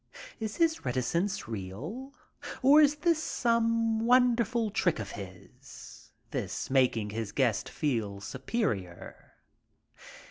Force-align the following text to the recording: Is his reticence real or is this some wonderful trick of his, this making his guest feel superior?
Is 0.39 0.55
his 0.55 0.83
reticence 0.83 1.47
real 1.47 2.11
or 2.63 2.81
is 2.81 2.95
this 2.95 3.21
some 3.21 3.99
wonderful 4.03 4.71
trick 4.71 4.97
of 4.97 5.11
his, 5.11 6.09
this 6.31 6.71
making 6.71 7.11
his 7.11 7.31
guest 7.31 7.69
feel 7.69 8.19
superior? 8.19 9.33